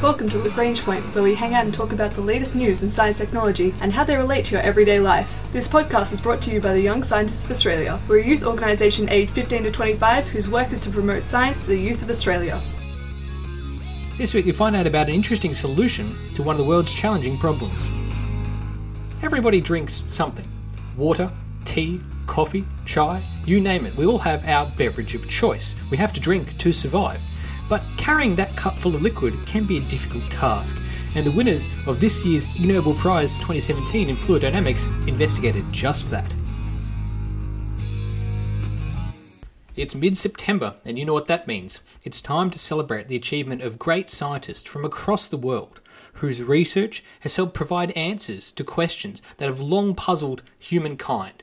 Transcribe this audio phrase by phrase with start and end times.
[0.00, 2.88] Welcome to Lagrange Point, where we hang out and talk about the latest news in
[2.88, 5.42] science technology and how they relate to your everyday life.
[5.52, 7.98] This podcast is brought to you by the Young Scientists of Australia.
[8.06, 11.70] We're a youth organisation aged 15 to 25 whose work is to promote science to
[11.70, 12.60] the youth of Australia.
[14.18, 17.36] This week, you find out about an interesting solution to one of the world's challenging
[17.36, 17.88] problems.
[19.24, 20.46] Everybody drinks something
[20.96, 21.28] water,
[21.64, 23.96] tea, coffee, chai, you name it.
[23.96, 25.74] We all have our beverage of choice.
[25.90, 27.20] We have to drink to survive.
[27.68, 30.80] But carrying that cup full of liquid can be a difficult task,
[31.14, 36.10] and the winners of this year's Ig Nobel Prize 2017 in Fluid Dynamics investigated just
[36.10, 36.34] that.
[39.76, 41.84] It's mid September, and you know what that means.
[42.02, 45.80] It's time to celebrate the achievement of great scientists from across the world
[46.14, 51.42] whose research has helped provide answers to questions that have long puzzled humankind,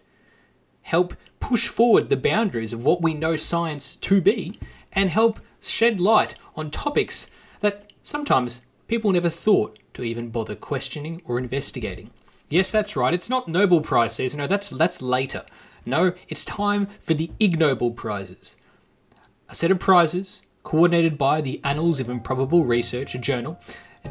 [0.82, 4.60] help push forward the boundaries of what we know science to be,
[4.92, 7.30] and help shed light on topics
[7.62, 12.12] that sometimes people never thought to even bother questioning or investigating.
[12.50, 13.14] Yes, that's right.
[13.14, 14.40] It's not Nobel Prize season.
[14.40, 15.46] No, that's that's later.
[15.86, 18.56] No, it's time for the Ig Nobel Prizes.
[19.50, 23.60] A set of prizes coordinated by the Annals of Improbable Research, a journal,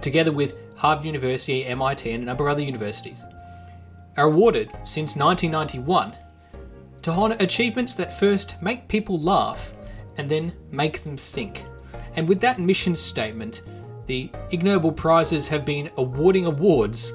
[0.00, 3.24] together with Harvard University, MIT, and a number of other universities,
[4.16, 6.14] are awarded since 1991
[7.02, 9.73] to honour achievements that first make people laugh
[10.16, 11.64] and then make them think.
[12.16, 13.62] And with that mission statement,
[14.06, 17.12] the Ig Nobel Prizes have been awarding awards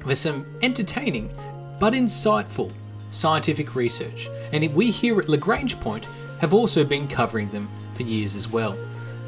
[0.00, 1.32] for some entertaining
[1.78, 2.72] but insightful
[3.10, 4.28] scientific research.
[4.52, 6.06] And we here at Lagrange Point
[6.40, 8.76] have also been covering them for years as well.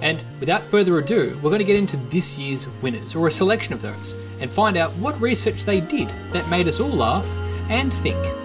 [0.00, 3.74] And without further ado, we're going to get into this year's winners, or a selection
[3.74, 7.27] of those, and find out what research they did that made us all laugh
[7.68, 8.39] and think.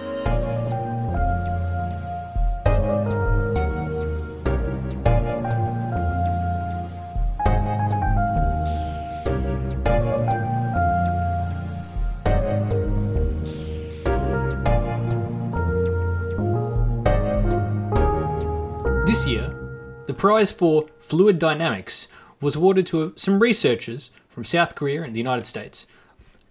[20.26, 22.08] Prize for fluid dynamics
[22.40, 25.86] was awarded to some researchers from South Korea and the United States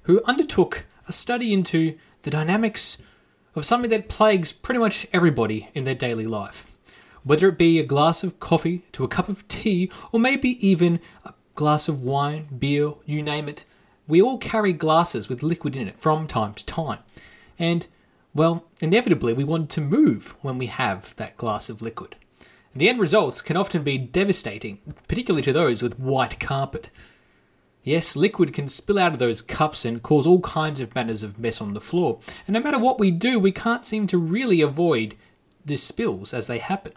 [0.04, 3.02] who undertook a study into the dynamics
[3.54, 6.74] of something that plagues pretty much everybody in their daily life.
[7.26, 11.02] Whether it be a glass of coffee to a cup of tea, or maybe even
[11.26, 13.66] a glass of wine, beer, you name it,
[14.08, 17.00] we all carry glasses with liquid in it from time to time.
[17.60, 17.88] And,
[18.34, 22.16] well, inevitably we want to move when we have that glass of liquid.
[22.76, 26.90] The end results can often be devastating, particularly to those with white carpet.
[27.84, 31.40] Yes, liquid can spill out of those cups and cause all kinds of manners of
[31.40, 34.60] mess on the floor, and no matter what we do, we can't seem to really
[34.62, 35.16] avoid
[35.64, 36.94] the spills as they happen.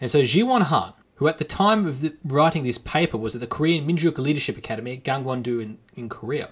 [0.00, 3.40] And so Jiwon Han, who at the time of the, writing this paper was at
[3.40, 6.50] the Korean Minjok Leadership Academy at Gangwon-do in, in Korea,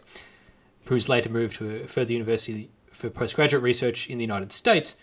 [0.86, 4.96] who's later moved to a further university for postgraduate research in the United States,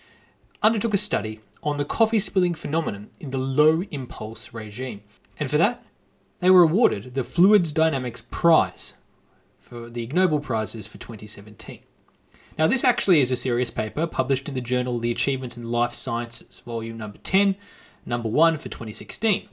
[0.64, 5.02] undertook a study on the coffee spilling phenomenon in the low impulse regime.
[5.40, 5.86] And for that,
[6.40, 8.94] they were awarded the Fluids Dynamics Prize
[9.58, 11.82] for the Ig Nobel Prizes for 2017.
[12.58, 15.94] Now, this actually is a serious paper published in the journal The Achievements in Life
[15.94, 17.56] Sciences, volume number 10,
[18.06, 19.48] number 1 for 2016.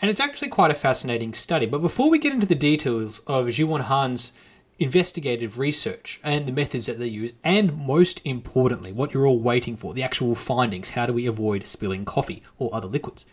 [0.00, 1.66] And it's actually quite a fascinating study.
[1.66, 4.32] But before we get into the details of Jiwon Han's
[4.82, 9.76] investigative research and the methods that they use, and most importantly, what you're all waiting
[9.76, 10.90] for the actual findings.
[10.90, 13.24] How do we avoid spilling coffee or other liquids?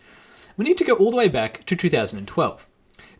[0.56, 2.66] We need to go all the way back to 2012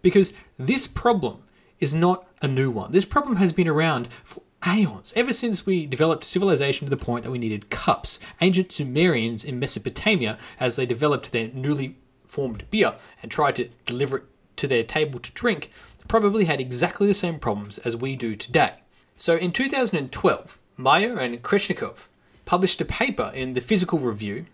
[0.02, 1.42] because this problem
[1.78, 2.92] is not a new one.
[2.92, 7.24] This problem has been around for aeons, ever since we developed civilization to the point
[7.24, 8.18] that we needed cups.
[8.40, 14.18] Ancient Sumerians in Mesopotamia, as they developed their newly formed beer and tried to deliver
[14.18, 14.24] it
[14.56, 15.70] to their table to drink,
[16.10, 18.72] probably had exactly the same problems as we do today.
[19.16, 22.08] So in 2012, Mayer and Kreshnikov
[22.44, 24.46] published a paper in the Physical Review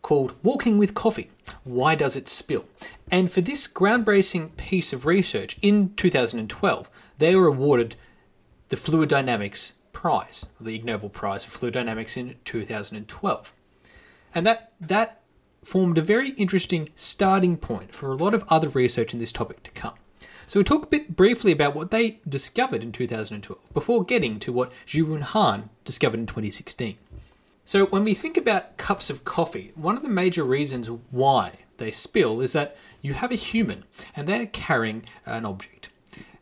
[0.00, 1.30] called Walking with Coffee
[1.64, 2.64] Why Does It Spill?
[3.10, 6.88] And for this groundbreaking piece of research in 2012,
[7.18, 7.96] they were awarded
[8.70, 13.52] the Fluid Dynamics Prize, the Ig Nobel Prize for Fluid Dynamics in 2012.
[14.34, 15.20] And that, that
[15.62, 19.62] formed a very interesting starting point for a lot of other research in this topic
[19.64, 19.92] to come.
[20.46, 24.52] So we'll talk a bit briefly about what they discovered in 2012 before getting to
[24.52, 26.96] what Jiwon Han discovered in 2016.
[27.64, 31.90] So when we think about cups of coffee, one of the major reasons why they
[31.90, 33.82] spill is that you have a human
[34.14, 35.90] and they're carrying an object.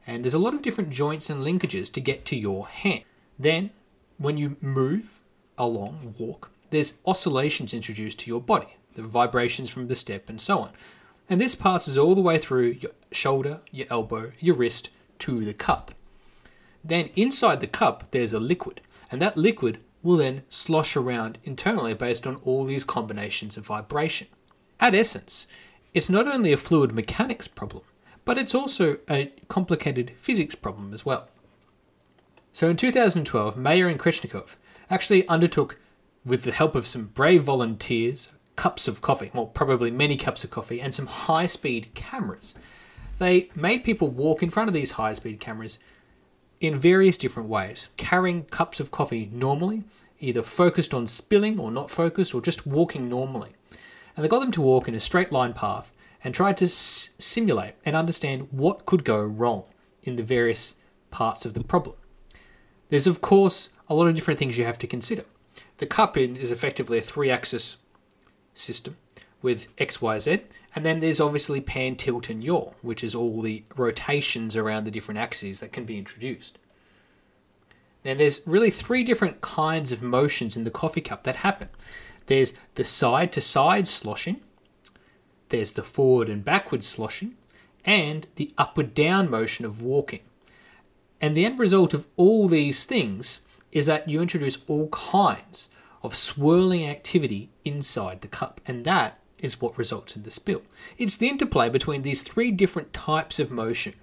[0.06, 3.04] And there's a lot of different joints and linkages to get to your hand.
[3.38, 3.70] Then,
[4.18, 5.22] when you move
[5.56, 10.58] along, walk, there's oscillations introduced to your body, the vibrations from the step and so
[10.58, 10.70] on.
[11.28, 14.90] And this passes all the way through your shoulder, your elbow, your wrist
[15.20, 15.92] to the cup.
[16.82, 21.94] Then inside the cup, there's a liquid, and that liquid will then slosh around internally
[21.94, 24.28] based on all these combinations of vibration.
[24.78, 25.46] At essence,
[25.94, 27.84] it's not only a fluid mechanics problem,
[28.26, 31.28] but it's also a complicated physics problem as well.
[32.52, 34.56] So in 2012, Mayer and Krechnikov
[34.90, 35.78] actually undertook,
[36.24, 40.50] with the help of some brave volunteers, cups of coffee, well, probably many cups of
[40.50, 42.54] coffee, and some high speed cameras.
[43.18, 45.78] They made people walk in front of these high speed cameras
[46.60, 49.84] in various different ways, carrying cups of coffee normally,
[50.20, 53.50] either focused on spilling or not focused, or just walking normally.
[54.16, 55.92] And they got them to walk in a straight line path
[56.22, 59.64] and tried to s- simulate and understand what could go wrong
[60.02, 60.76] in the various
[61.10, 61.96] parts of the problem.
[62.88, 65.24] There's, of course, a lot of different things you have to consider.
[65.78, 67.78] The cup in is effectively a three axis
[68.54, 68.96] system
[69.42, 70.40] with X, Y, Z,
[70.74, 74.90] and then there's obviously pan, tilt, and yaw, which is all the rotations around the
[74.90, 76.58] different axes that can be introduced.
[78.04, 81.68] Now, there's really three different kinds of motions in the coffee cup that happen.
[82.26, 84.40] There's the side to side sloshing,
[85.50, 87.34] there's the forward and backward sloshing,
[87.84, 90.20] and the upward down motion of walking.
[91.20, 93.42] And the end result of all these things
[93.72, 95.68] is that you introduce all kinds
[96.04, 100.62] of swirling activity inside the cup, and that is what results in the spill.
[100.98, 103.94] It's the interplay between these three different types of motion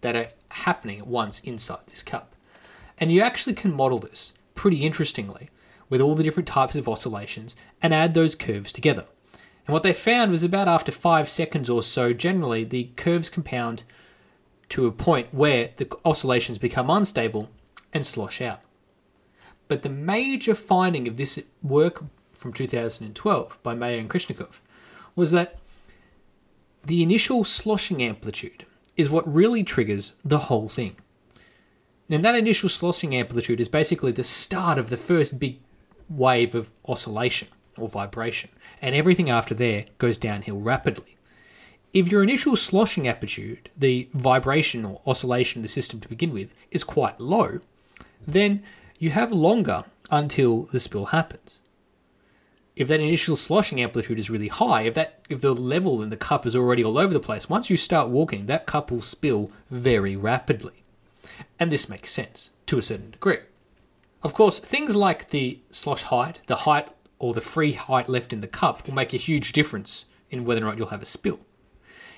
[0.00, 2.34] that are happening at once inside this cup.
[2.96, 5.50] And you actually can model this pretty interestingly
[5.90, 9.04] with all the different types of oscillations and add those curves together.
[9.66, 13.82] And what they found was about after five seconds or so, generally, the curves compound
[14.70, 17.50] to a point where the oscillations become unstable
[17.92, 18.60] and slosh out.
[19.68, 24.60] But the major finding of this work from 2012 by Mayer and Krechnikov
[25.14, 25.58] was that
[26.84, 28.64] the initial sloshing amplitude
[28.96, 30.96] is what really triggers the whole thing.
[32.10, 35.58] And that initial sloshing amplitude is basically the start of the first big
[36.08, 38.50] wave of oscillation or vibration,
[38.80, 41.16] and everything after there goes downhill rapidly.
[41.92, 46.54] If your initial sloshing amplitude, the vibration or oscillation of the system to begin with,
[46.70, 47.60] is quite low,
[48.26, 48.62] then
[48.98, 51.58] you have longer until the spill happens.
[52.76, 56.16] If that initial sloshing amplitude is really high, if that if the level in the
[56.16, 59.50] cup is already all over the place, once you start walking, that cup will spill
[59.70, 60.84] very rapidly.
[61.58, 63.38] And this makes sense to a certain degree.
[64.22, 68.40] Of course, things like the slosh height, the height or the free height left in
[68.40, 71.40] the cup will make a huge difference in whether or not you'll have a spill.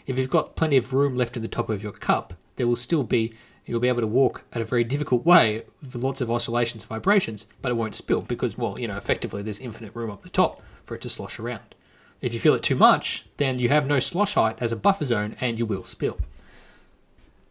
[0.06, 2.76] If you've got plenty of room left in the top of your cup, there will
[2.76, 3.34] still be
[3.70, 6.88] you'll be able to walk at a very difficult way with lots of oscillations and
[6.88, 10.28] vibrations, but it won't spill because, well, you know, effectively there's infinite room up the
[10.28, 11.76] top for it to slosh around.
[12.20, 15.04] If you feel it too much, then you have no slosh height as a buffer
[15.04, 16.18] zone and you will spill.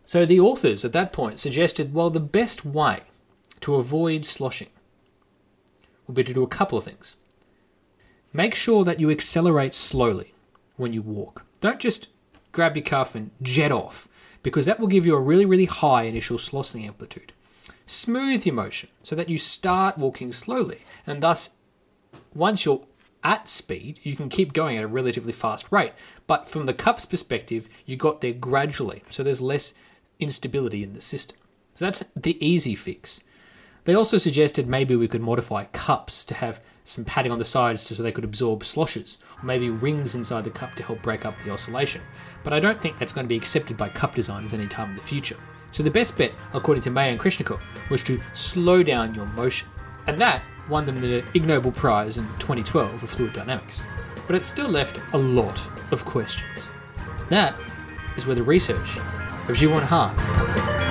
[0.05, 3.03] So the authors at that point suggested, well, the best way
[3.61, 4.69] to avoid sloshing
[6.05, 7.15] would be to do a couple of things.
[8.33, 10.33] Make sure that you accelerate slowly
[10.75, 11.45] when you walk.
[11.61, 12.09] Don't just
[12.51, 14.09] grab your cuff and jet off
[14.43, 17.33] because that will give you a really, really high initial sloshing amplitude.
[17.85, 21.57] Smooth your motion so that you start walking slowly, and thus,
[22.33, 22.85] once you're
[23.23, 25.93] at speed, you can keep going at a relatively fast rate.
[26.27, 29.73] But from the cup's perspective, you got there gradually, so there's less
[30.19, 31.37] instability in the system.
[31.75, 33.21] So that's the easy fix.
[33.85, 37.81] They also suggested maybe we could modify cups to have some padding on the sides
[37.81, 41.35] so they could absorb sloshes, or maybe rings inside the cup to help break up
[41.43, 42.01] the oscillation.
[42.43, 45.01] But I don't think that's going to be accepted by cup designers anytime in the
[45.01, 45.37] future.
[45.71, 49.69] So the best bet, according to May and Krechnikov, was to slow down your motion.
[50.07, 53.83] And that won them the Ig Nobel Prize in 2012 for fluid dynamics.
[54.27, 56.69] But it still left a lot of questions.
[57.29, 57.55] That
[58.17, 60.88] is where the research of Jiwon Han comes in.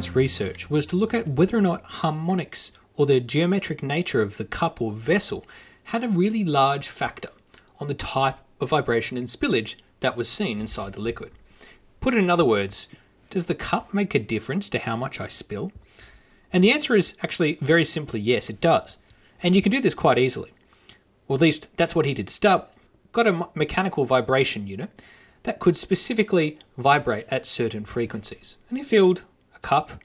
[0.00, 4.38] Han's research was to look at whether or not harmonics or the geometric nature of
[4.38, 5.46] the cup or vessel
[5.84, 7.28] had a really large factor
[7.78, 11.32] on the type of vibration and spillage that was seen inside the liquid.
[12.00, 12.88] Put in other words,
[13.28, 15.70] does the cup make a difference to how much I spill?
[16.50, 18.96] And the answer is actually very simply yes, it does.
[19.42, 20.54] And you can do this quite easily.
[21.28, 22.70] Or at least that's what he did to start
[23.12, 24.88] got a mechanical vibration unit
[25.42, 28.56] that could specifically vibrate at certain frequencies.
[28.70, 29.24] And he filled
[29.62, 30.02] cup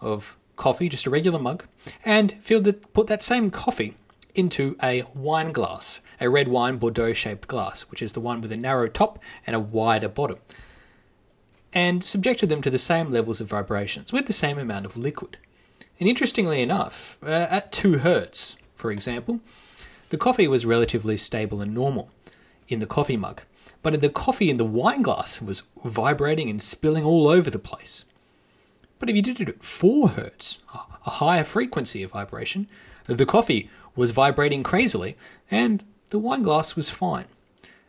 [0.00, 1.64] of coffee, just a regular mug,
[2.04, 3.94] and filled the, put that same coffee
[4.34, 8.52] into a wine glass, a red wine Bordeaux shaped glass, which is the one with
[8.52, 10.38] a narrow top and a wider bottom,
[11.72, 15.38] and subjected them to the same levels of vibrations with the same amount of liquid.
[16.00, 19.40] And interestingly enough, uh, at 2 hertz, for example,
[20.10, 22.10] the coffee was relatively stable and normal
[22.68, 23.42] in the coffee mug,
[23.82, 28.04] but the coffee in the wine glass was vibrating and spilling all over the place.
[29.04, 32.68] But if you did it at 4 hertz, a higher frequency of vibration,
[33.04, 35.14] the coffee was vibrating crazily
[35.50, 37.26] and the wine glass was fine.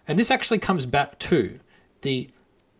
[0.09, 1.61] And this actually comes back to
[2.01, 2.29] the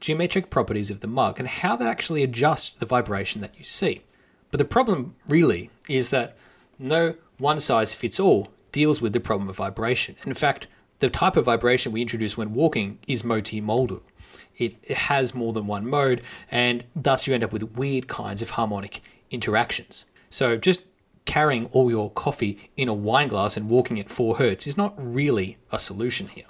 [0.02, 4.02] geometric properties of the mug and how they actually adjust the vibration that you see.
[4.52, 6.36] But the problem really is that
[6.78, 10.18] no one size fits all deals with the problem of vibration.
[10.26, 10.68] In fact,
[11.00, 14.02] the type of vibration we introduce when walking is multimodal.
[14.58, 18.52] It, has more than one mode, and thus you end up with weird kinds of
[18.52, 20.06] harmonic interactions.
[20.30, 20.82] So just
[21.26, 24.94] carrying all your coffee in a wine glass and walking at 4 hertz is not
[24.98, 26.46] really a solution here.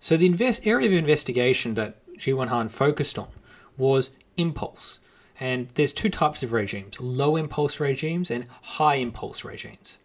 [0.00, 3.28] So the invest- area of investigation that Jiwon Han focused on
[3.78, 5.00] was impulse.
[5.40, 9.98] And there's two types of regimes low impulse regimes and high impulse regimes.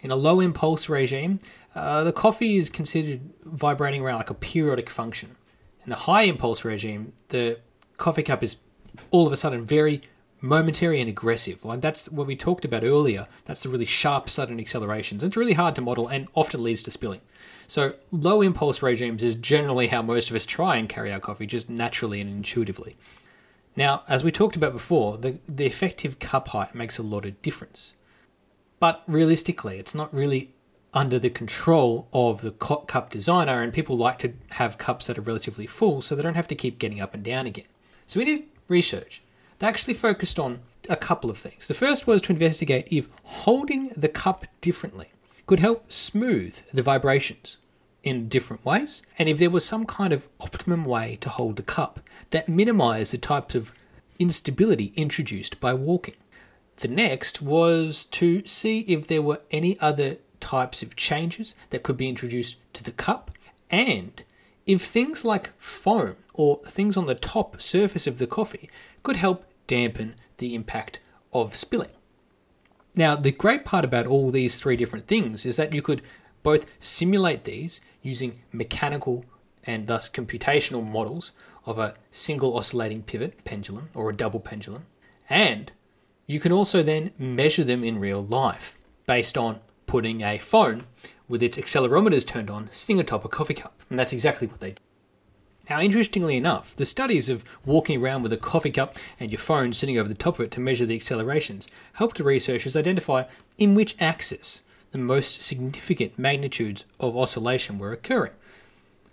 [0.00, 1.40] In a low impulse regime,
[1.74, 5.36] uh, the coffee is considered vibrating around like a periodic function.
[5.84, 7.58] In the high impulse regime, the
[7.96, 8.56] coffee cup is
[9.10, 10.02] all of a sudden very
[10.40, 11.64] momentary and aggressive.
[11.64, 13.26] Like that's what we talked about earlier.
[13.44, 15.22] That's the really sharp, sudden accelerations.
[15.22, 17.20] It's really hard to model and often leads to spilling.
[17.68, 21.46] So low impulse regimes is generally how most of us try and carry our coffee,
[21.46, 22.96] just naturally and intuitively.
[23.76, 27.40] Now, as we talked about before, the, the effective cup height makes a lot of
[27.42, 27.94] difference.
[28.80, 30.52] But realistically, it's not really
[30.92, 35.22] under the control of the cup designer, and people like to have cups that are
[35.22, 37.66] relatively full so they don't have to keep getting up and down again.
[38.06, 39.22] So, in his research,
[39.58, 41.68] they actually focused on a couple of things.
[41.68, 45.12] The first was to investigate if holding the cup differently
[45.46, 47.58] could help smooth the vibrations
[48.02, 51.62] in different ways, and if there was some kind of optimum way to hold the
[51.62, 53.72] cup that minimized the types of
[54.18, 56.14] instability introduced by walking.
[56.76, 61.96] The next was to see if there were any other types of changes that could
[61.96, 63.30] be introduced to the cup,
[63.70, 64.22] and
[64.66, 68.70] if things like foam or things on the top surface of the coffee
[69.02, 71.00] could help dampen the impact
[71.32, 71.90] of spilling.
[72.96, 76.02] Now, the great part about all these three different things is that you could
[76.42, 79.24] both simulate these using mechanical
[79.64, 81.32] and thus computational models
[81.66, 84.86] of a single oscillating pivot pendulum or a double pendulum,
[85.28, 85.70] and
[86.26, 90.84] you can also then measure them in real life based on putting a phone
[91.28, 93.74] with its accelerometers turned on sitting atop a coffee cup.
[93.90, 94.82] And that's exactly what they do.
[95.68, 99.72] Now, interestingly enough, the studies of walking around with a coffee cup and your phone
[99.72, 103.24] sitting over the top of it to measure the accelerations helped researchers identify
[103.58, 108.32] in which axis the most significant magnitudes of oscillation were occurring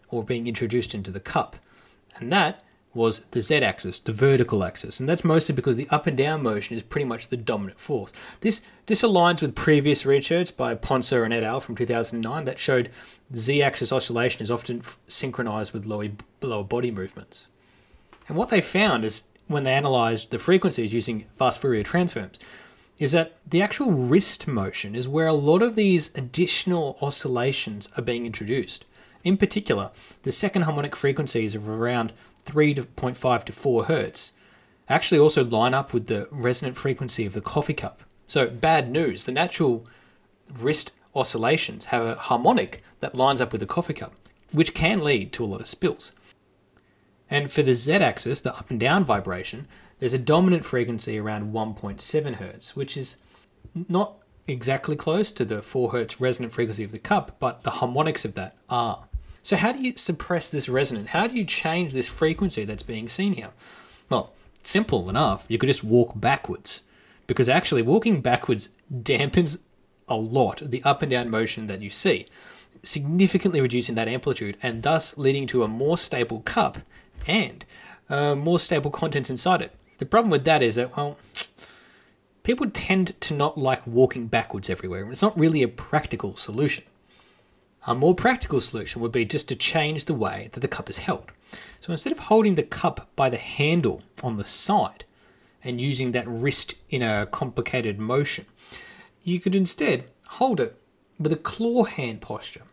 [0.09, 1.55] or being introduced into the cup.
[2.17, 2.63] And that
[2.97, 6.43] was the z axis, the vertical axis, and that's mostly because the up and down
[6.43, 8.11] motion is pretty much the dominant force.
[8.41, 11.61] This this aligns with previous research by Ponser and et al.
[11.61, 12.89] from 2009 that showed
[13.29, 16.09] the z axis oscillation is often f- synchronized with lower,
[16.41, 17.47] lower body movements.
[18.27, 22.39] And what they found is when they analyzed the frequencies using fast Fourier transforms
[22.99, 28.01] is that the actual wrist motion is where a lot of these additional oscillations are
[28.01, 28.85] being introduced.
[29.23, 29.91] In particular,
[30.23, 32.13] the second harmonic frequencies of around
[32.47, 34.31] 3.5 to 4 hertz
[34.89, 38.01] actually also line up with the resonant frequency of the coffee cup.
[38.27, 39.85] So, bad news the natural
[40.51, 44.13] wrist oscillations have a harmonic that lines up with the coffee cup,
[44.53, 46.13] which can lead to a lot of spills.
[47.29, 49.67] And for the z axis, the up and down vibration,
[49.99, 53.17] there's a dominant frequency around 1.7 hertz, which is
[53.89, 58.23] not exactly close to the 4 hertz resonant frequency of the cup, but the harmonics
[58.23, 59.05] of that are.
[59.47, 61.11] So, how do you suppress this resonance?
[61.11, 63.51] How do you change this frequency that's being seen here?
[64.09, 65.45] Well, simple enough.
[65.47, 66.81] You could just walk backwards.
[67.27, 69.61] Because actually, walking backwards dampens
[70.09, 72.25] a lot the up and down motion that you see,
[72.83, 76.79] significantly reducing that amplitude and thus leading to a more stable cup
[77.25, 77.63] and
[78.09, 79.73] uh, more stable contents inside it.
[79.99, 81.17] The problem with that is that, well,
[82.43, 86.83] people tend to not like walking backwards everywhere, and it's not really a practical solution.
[87.87, 90.97] A more practical solution would be just to change the way that the cup is
[90.97, 91.31] held.
[91.79, 95.05] So instead of holding the cup by the handle on the side
[95.63, 98.45] and using that wrist in a complicated motion,
[99.23, 100.75] you could instead hold it
[101.17, 102.63] with a claw hand posture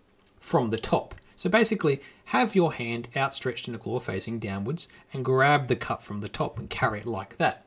[0.41, 1.15] from the top.
[1.37, 6.03] So basically, have your hand outstretched in a claw facing downwards and grab the cup
[6.03, 7.65] from the top and carry it like that.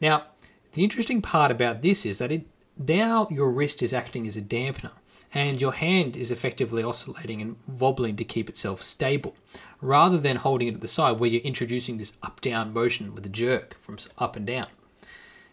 [0.00, 0.24] Now,
[0.72, 4.42] the interesting part about this is that it now your wrist is acting as a
[4.42, 4.90] dampener
[5.34, 9.34] and your hand is effectively oscillating and wobbling to keep itself stable
[9.80, 13.26] rather than holding it at the side where you're introducing this up down motion with
[13.26, 14.68] a jerk from up and down.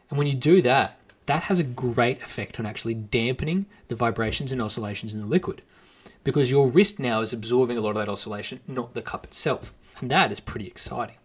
[0.10, 4.52] And when you do that, that has a great effect on actually dampening the vibrations
[4.52, 5.64] and oscillations in the liquid
[6.24, 9.74] because your wrist now is absorbing a lot of that oscillation, not the cup itself.
[10.00, 11.16] And that is pretty exciting.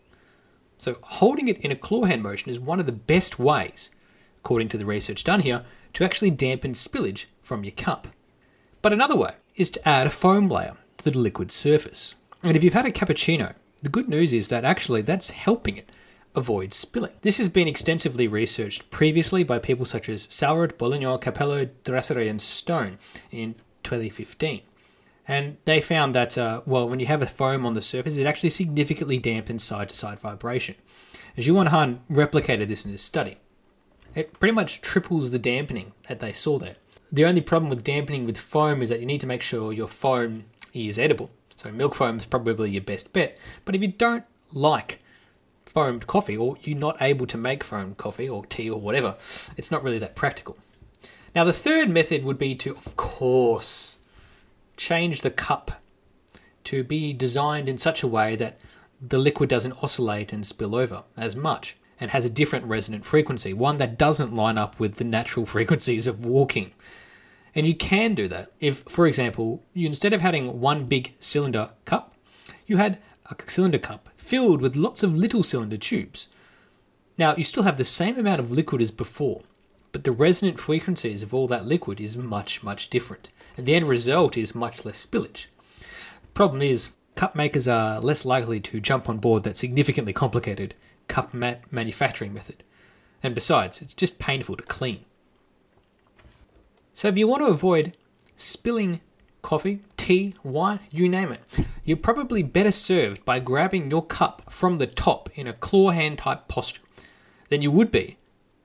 [0.78, 3.90] So, holding it in a claw hand motion is one of the best ways,
[4.38, 8.08] according to the research done here, to actually dampen spillage from your cup.
[8.86, 12.14] But another way is to add a foam layer to the liquid surface.
[12.44, 15.90] And if you've had a cappuccino, the good news is that actually that's helping it
[16.36, 17.10] avoid spilling.
[17.22, 22.40] This has been extensively researched previously by people such as Sauret, Boulogne, Cappello, Dressaire, and
[22.40, 22.98] Stone
[23.32, 24.60] in 2015.
[25.26, 28.26] And they found that, uh, well, when you have a foam on the surface, it
[28.28, 30.76] actually significantly dampens side to side vibration.
[31.36, 33.38] As Jiwon Han replicated this in his study,
[34.14, 36.76] it pretty much triples the dampening that they saw there.
[37.12, 39.88] The only problem with dampening with foam is that you need to make sure your
[39.88, 40.44] foam
[40.74, 41.30] is edible.
[41.56, 43.38] So milk foam is probably your best bet.
[43.64, 45.00] But if you don't like
[45.64, 49.16] foamed coffee or you're not able to make foamed coffee or tea or whatever,
[49.56, 50.58] it's not really that practical.
[51.34, 53.98] Now the third method would be to, of course,
[54.76, 55.82] change the cup
[56.64, 58.58] to be designed in such a way that
[59.00, 63.52] the liquid doesn't oscillate and spill over as much and has a different resonant frequency,
[63.52, 66.72] one that doesn't line up with the natural frequencies of walking.
[67.54, 71.70] And you can do that if, for example, you instead of having one big cylinder
[71.84, 72.14] cup,
[72.66, 72.98] you had
[73.30, 76.28] a cylinder cup filled with lots of little cylinder tubes.
[77.18, 79.42] Now, you still have the same amount of liquid as before,
[79.92, 83.88] but the resonant frequencies of all that liquid is much, much different, and the end
[83.88, 85.46] result is much less spillage.
[85.80, 90.74] The problem is, cup makers are less likely to jump on board that significantly complicated
[91.08, 92.62] cup mat manufacturing method.
[93.22, 95.04] And besides, it's just painful to clean.
[96.94, 97.96] So if you want to avoid
[98.36, 99.00] spilling
[99.42, 104.78] coffee, tea, wine, you name it, you're probably better served by grabbing your cup from
[104.78, 106.82] the top in a claw hand type posture
[107.48, 108.16] than you would be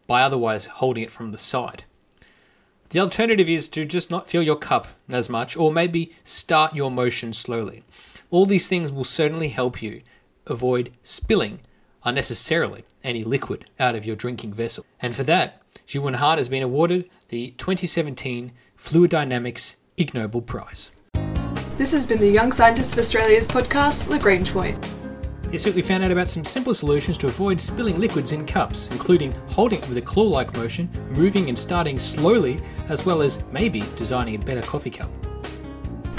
[0.07, 1.83] by otherwise holding it from the side.
[2.89, 6.91] The alternative is to just not feel your cup as much, or maybe start your
[6.91, 7.83] motion slowly.
[8.29, 10.01] All these things will certainly help you
[10.45, 11.59] avoid spilling
[12.03, 14.85] unnecessarily any liquid out of your drinking vessel.
[15.01, 20.91] And for that, Jiwon Han has been awarded the 2017 Fluid Dynamics Ig Nobel Prize.
[21.77, 24.77] This has been the Young Scientists of Australia's podcast, Lagrange Point.
[25.51, 28.87] This week we found out about some simple solutions to avoid spilling liquids in cups,
[28.91, 33.43] including holding it with a claw like motion, moving and starting slowly, as well as
[33.51, 35.09] maybe designing a better coffee cup.